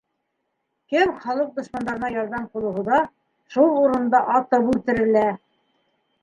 [0.93, 3.03] Кем халыҡ дошмандарына ярҙам ҡулы һуҙа,
[3.57, 5.29] шул урынында атып үлтерелә!